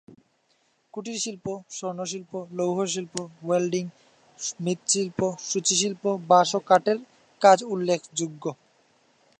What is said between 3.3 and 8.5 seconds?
Welding, মৃৎশিল্প, সূচিশিল্প, বাঁশ ও কাঠের কাজ উল্লেখযোগ্য।